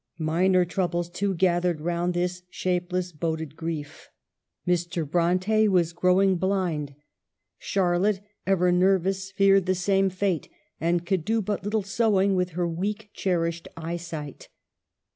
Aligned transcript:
Minor 0.17 0.65
troubles, 0.65 1.11
too, 1.11 1.35
gathered 1.35 1.79
round 1.79 2.15
this 2.15 2.41
shapeless 2.49 3.11
boded 3.11 3.55
grief: 3.55 4.09
Mr. 4.67 5.07
Bronte 5.07 5.67
was 5.67 5.93
growing 5.93 6.37
blind; 6.37 6.95
Charlotte, 7.59 8.19
ever 8.47 8.71
ner 8.71 8.97
vous, 8.97 9.29
feared 9.35 9.67
the 9.67 9.75
same 9.75 10.09
fate, 10.09 10.49
and 10.79 11.05
could 11.05 11.23
do 11.23 11.39
but 11.39 11.63
little 11.63 11.83
sewing 11.83 12.33
with 12.35 12.53
her 12.57 12.67
weak, 12.67 13.11
cherished 13.13 13.67
eyesight. 13.77 14.49